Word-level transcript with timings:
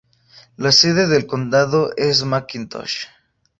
La 0.57 0.71
sede 0.71 1.05
del 1.07 1.27
condado 1.27 1.91
es 1.95 2.23
McIntosh. 2.23 3.05